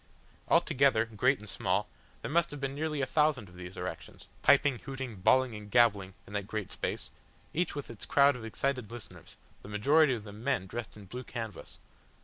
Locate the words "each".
7.53-7.75